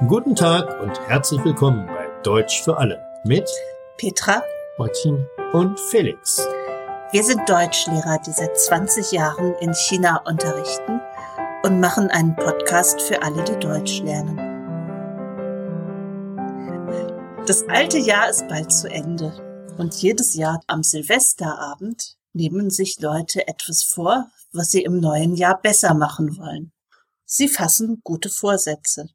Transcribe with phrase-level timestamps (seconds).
[0.00, 3.48] Guten Tag und herzlich willkommen bei Deutsch für alle mit
[3.96, 4.42] Petra,
[4.76, 6.46] Martin und Felix.
[7.12, 11.00] Wir sind Deutschlehrer, die seit 20 Jahren in China unterrichten
[11.64, 14.36] und machen einen Podcast für alle, die Deutsch lernen.
[17.46, 19.32] Das alte Jahr ist bald zu Ende
[19.78, 25.58] und jedes Jahr am Silvesterabend nehmen sich Leute etwas vor, was sie im neuen Jahr
[25.58, 26.72] besser machen wollen.
[27.24, 29.08] Sie fassen gute Vorsätze.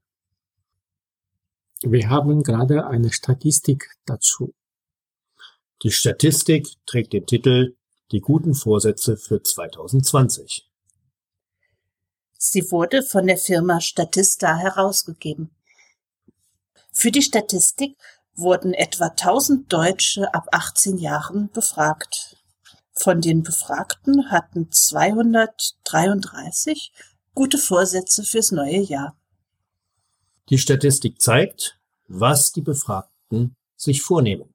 [1.84, 4.53] Wir haben gerade eine Statistik dazu.
[5.81, 7.76] Die Statistik trägt den Titel
[8.12, 10.70] Die guten Vorsätze für 2020.
[12.38, 15.49] Sie wurde von der Firma Statista herausgegeben.
[16.91, 17.98] Für die Statistik
[18.35, 22.38] wurden etwa 1000 Deutsche ab 18 Jahren befragt.
[22.93, 26.93] Von den Befragten hatten 233
[27.34, 29.18] gute Vorsätze fürs neue Jahr.
[30.49, 34.53] Die Statistik zeigt, was die Befragten sich vornehmen.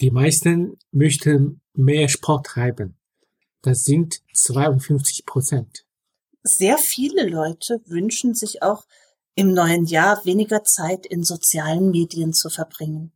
[0.00, 2.96] Die meisten möchten mehr Sport treiben.
[3.62, 5.84] Das sind 52 Prozent.
[6.42, 8.84] Sehr viele Leute wünschen sich auch
[9.34, 13.12] im neuen Jahr weniger Zeit in sozialen Medien zu verbringen.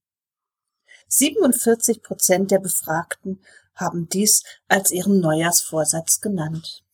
[1.08, 3.40] 47 Prozent der Befragten
[3.74, 6.84] haben dies als ihren Neujahrsvorsatz genannt.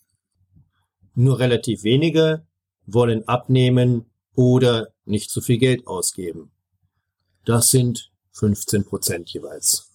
[1.15, 2.47] Nur relativ wenige
[2.87, 6.53] wollen abnehmen oder nicht zu viel Geld ausgeben.
[7.45, 9.91] Das sind 15 Prozent jeweils.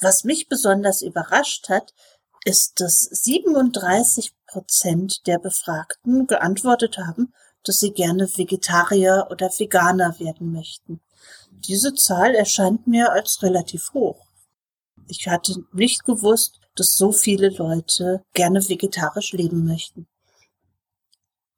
[0.00, 1.94] Was mich besonders überrascht hat,
[2.44, 7.32] ist, dass 37 Prozent der Befragten geantwortet haben,
[7.64, 11.00] dass sie gerne Vegetarier oder Veganer werden möchten.
[11.50, 14.26] Diese Zahl erscheint mir als relativ hoch.
[15.08, 20.06] Ich hatte nicht gewusst, dass so viele Leute gerne vegetarisch leben möchten.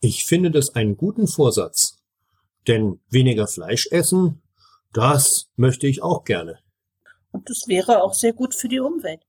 [0.01, 1.99] Ich finde das einen guten Vorsatz.
[2.67, 4.43] Denn weniger Fleisch essen,
[4.92, 6.59] das möchte ich auch gerne.
[7.33, 9.20] Und das wäre auch sehr gut für die Umwelt.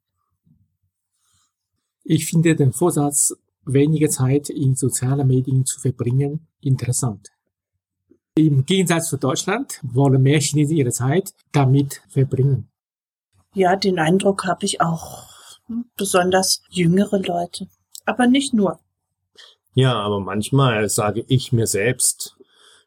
[2.04, 3.36] Ich finde den Vorsatz,
[3.66, 7.30] weniger Zeit in sozialen Medien zu verbringen, interessant.
[8.36, 12.70] Im Gegensatz zu Deutschland wollen mehr Chinesen ihre Zeit damit verbringen.
[13.54, 15.28] Ja, den Eindruck habe ich auch.
[15.98, 17.68] Besonders jüngere Leute.
[18.06, 18.80] Aber nicht nur.
[19.74, 22.36] Ja, aber manchmal sage ich mir selbst,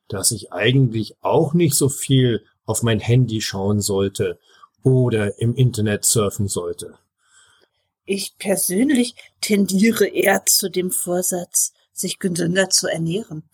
[0.09, 4.39] dass ich eigentlich auch nicht so viel auf mein Handy schauen sollte
[4.83, 6.99] oder im Internet surfen sollte.
[8.05, 13.45] Ich persönlich tendiere eher zu dem Vorsatz, sich gesünder zu ernähren.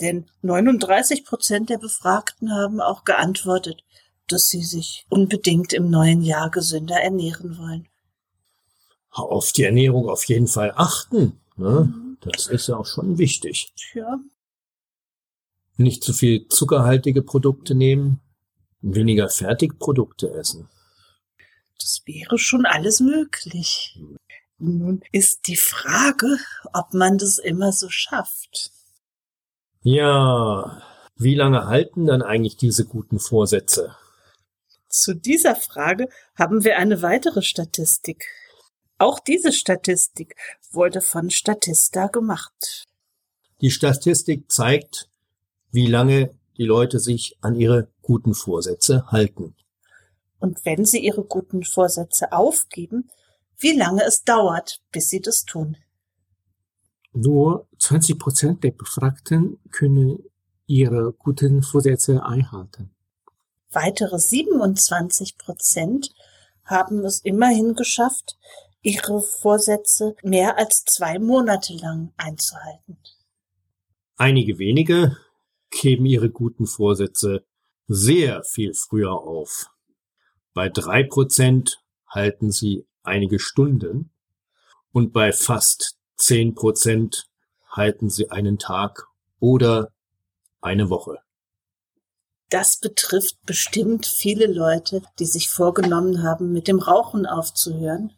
[0.00, 3.82] Denn 39 Prozent der Befragten haben auch geantwortet,
[4.28, 7.88] dass sie sich unbedingt im neuen Jahr gesünder ernähren wollen.
[9.10, 11.40] Auf die Ernährung auf jeden Fall achten.
[11.56, 11.92] Ne?
[11.92, 12.09] Mhm.
[12.20, 13.72] Das ist ja auch schon wichtig.
[13.94, 14.20] Ja,
[15.80, 18.20] nicht zu viel zuckerhaltige Produkte nehmen,
[18.82, 20.68] weniger Fertigprodukte essen.
[21.80, 23.98] Das wäre schon alles möglich.
[24.58, 26.36] Nun ist die Frage,
[26.74, 28.72] ob man das immer so schafft.
[29.82, 30.82] Ja,
[31.16, 33.96] wie lange halten dann eigentlich diese guten Vorsätze?
[34.88, 38.26] Zu dieser Frage haben wir eine weitere Statistik.
[39.00, 40.36] Auch diese Statistik
[40.72, 42.86] wurde von Statista gemacht.
[43.62, 45.08] Die Statistik zeigt,
[45.70, 49.56] wie lange die Leute sich an ihre guten Vorsätze halten.
[50.38, 53.08] Und wenn sie ihre guten Vorsätze aufgeben,
[53.56, 55.78] wie lange es dauert, bis sie das tun.
[57.14, 60.22] Nur 20 Prozent der Befragten können
[60.66, 62.90] ihre guten Vorsätze einhalten.
[63.70, 66.12] Weitere 27 Prozent
[66.64, 68.36] haben es immerhin geschafft,
[68.82, 72.98] ihre Vorsätze mehr als zwei Monate lang einzuhalten.
[74.16, 75.16] Einige wenige
[75.70, 77.44] geben ihre guten Vorsätze
[77.86, 79.66] sehr viel früher auf.
[80.52, 84.10] Bei drei Prozent halten sie einige Stunden
[84.92, 87.26] und bei fast zehn Prozent
[87.68, 89.06] halten sie einen Tag
[89.38, 89.92] oder
[90.60, 91.18] eine Woche.
[92.48, 98.12] Das betrifft bestimmt viele Leute, die sich vorgenommen haben, mit dem Rauchen aufzuhören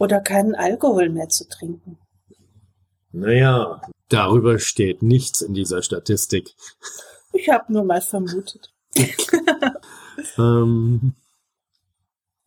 [0.00, 1.98] oder keinen Alkohol mehr zu trinken.
[3.12, 6.54] Naja, darüber steht nichts in dieser Statistik.
[7.34, 8.72] Ich habe nur mal vermutet.
[10.38, 11.14] ähm.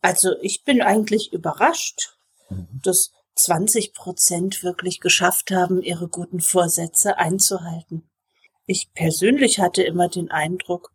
[0.02, 2.16] Also ich bin eigentlich überrascht,
[2.82, 8.02] dass 20 Prozent wirklich geschafft haben, ihre guten Vorsätze einzuhalten.
[8.66, 10.90] Ich persönlich hatte immer den Eindruck,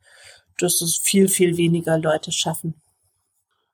[0.58, 2.82] dass es viel, viel weniger Leute schaffen.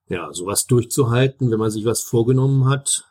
[0.08, 3.06] Ja, sowas durchzuhalten, wenn man sich was vorgenommen hat,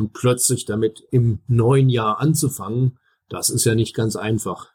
[0.00, 2.98] und plötzlich damit im neuen Jahr anzufangen,
[3.28, 4.72] das ist ja nicht ganz einfach.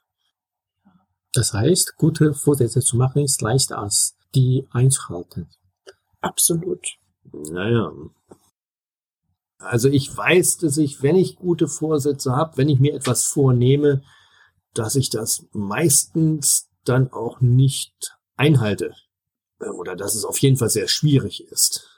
[1.33, 5.49] Das heißt, gute Vorsätze zu machen ist leichter als die einzuhalten.
[6.21, 6.85] Absolut.
[7.31, 7.91] Naja.
[9.57, 14.03] Also ich weiß, dass ich, wenn ich gute Vorsätze habe, wenn ich mir etwas vornehme,
[14.73, 18.93] dass ich das meistens dann auch nicht einhalte.
[19.59, 21.89] Oder dass es auf jeden Fall sehr schwierig ist.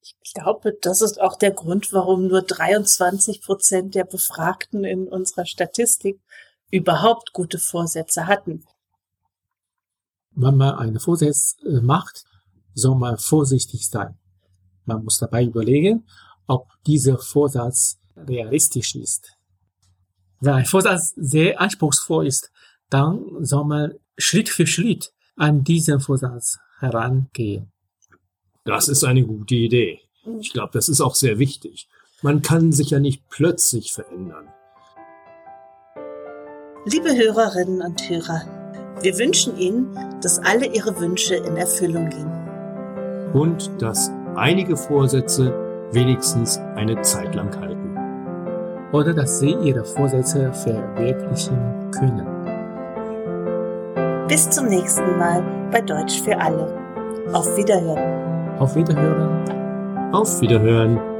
[0.00, 5.46] Ich glaube, das ist auch der Grund, warum nur 23 Prozent der Befragten in unserer
[5.46, 6.20] Statistik
[6.70, 8.64] überhaupt gute Vorsätze hatten.
[10.32, 12.24] Wenn man einen Vorsatz äh, macht,
[12.74, 14.18] soll man vorsichtig sein.
[14.84, 16.06] Man muss dabei überlegen,
[16.46, 19.36] ob dieser Vorsatz realistisch ist.
[20.40, 22.50] Wenn ein Vorsatz sehr anspruchsvoll ist,
[22.90, 27.72] dann soll man Schritt für Schritt an diesen Vorsatz herangehen.
[28.64, 30.00] Das ist eine gute Idee.
[30.40, 31.88] Ich glaube, das ist auch sehr wichtig.
[32.22, 34.48] Man kann sich ja nicht plötzlich verändern.
[36.86, 38.42] Liebe Hörerinnen und Hörer,
[39.02, 42.30] wir wünschen Ihnen, dass alle Ihre Wünsche in Erfüllung gehen.
[43.34, 45.52] Und dass einige Vorsätze
[45.92, 47.96] wenigstens eine Zeit lang halten.
[48.92, 52.26] Oder dass Sie Ihre Vorsätze verwirklichen können.
[54.28, 56.68] Bis zum nächsten Mal bei Deutsch für alle.
[57.32, 58.58] Auf Wiederhören.
[58.58, 60.12] Auf Wiederhören.
[60.12, 61.13] Auf Wiederhören.